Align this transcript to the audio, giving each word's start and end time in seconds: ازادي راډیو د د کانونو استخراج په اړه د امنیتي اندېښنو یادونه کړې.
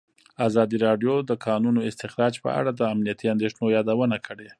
ازادي 0.47 0.77
راډیو 0.85 1.13
د 1.21 1.23
د 1.29 1.31
کانونو 1.45 1.79
استخراج 1.89 2.33
په 2.43 2.49
اړه 2.59 2.71
د 2.73 2.81
امنیتي 2.93 3.25
اندېښنو 3.33 3.73
یادونه 3.77 4.17
کړې. 4.27 4.49